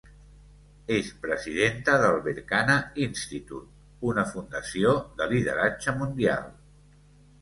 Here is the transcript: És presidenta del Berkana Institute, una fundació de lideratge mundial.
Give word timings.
És 0.95 1.09
presidenta 1.25 1.97
del 2.05 2.17
Berkana 2.29 2.77
Institute, 3.07 3.61
una 4.13 4.27
fundació 4.33 4.95
de 5.21 5.29
lideratge 5.35 5.95
mundial. 6.03 6.51